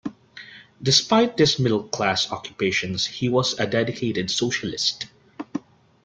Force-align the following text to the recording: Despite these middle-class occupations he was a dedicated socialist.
Despite 0.81 1.37
these 1.37 1.59
middle-class 1.59 2.31
occupations 2.31 3.05
he 3.05 3.29
was 3.29 3.53
a 3.59 3.67
dedicated 3.67 4.31
socialist. 4.31 5.05